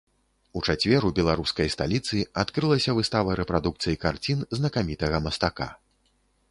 [0.59, 5.67] У чацвер у беларускай сталіцы адкрылася выстава рэпрадукцый карцін знакамітага мастака.